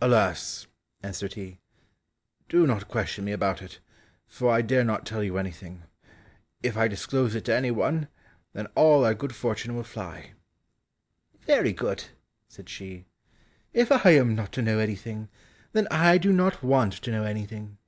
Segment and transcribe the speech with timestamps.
[0.00, 0.66] "Alas,"
[1.04, 1.60] answered he,
[2.48, 3.78] "do not question me about it,
[4.26, 5.84] for I dare not tell you anything;
[6.64, 8.08] if I disclose it to any one,
[8.54, 10.32] then all our good fortune will fly."
[11.42, 12.06] "Very good,"
[12.48, 13.04] said she,
[13.72, 15.28] "if I am not to know anything,
[15.70, 17.78] then I do not want to know anything."